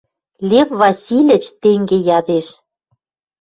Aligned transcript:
Лев 0.49 0.69
Васильыч 0.81 1.43
тенге 1.61 1.97
ядеш 2.17 2.47